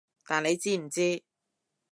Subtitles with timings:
[0.25, 1.21] 但你知唔知